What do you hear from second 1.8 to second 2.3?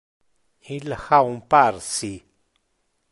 ci.